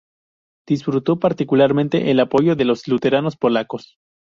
Disfrutó 0.67 1.19
particularmente 1.19 2.09
el 2.09 2.19
apoyo 2.21 2.55
de 2.55 2.65
los 2.65 2.87
luteranos 2.87 3.37
polacos. 3.37 3.97